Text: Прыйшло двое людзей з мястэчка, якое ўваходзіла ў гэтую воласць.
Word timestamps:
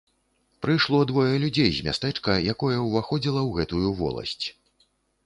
Прыйшло 0.65 1.01
двое 1.11 1.35
людзей 1.43 1.69
з 1.75 1.83
мястэчка, 1.87 2.37
якое 2.53 2.79
ўваходзіла 2.87 3.41
ў 3.49 3.61
гэтую 3.61 3.87
воласць. 4.01 4.45